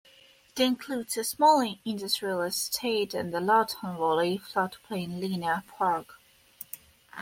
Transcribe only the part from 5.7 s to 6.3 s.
park".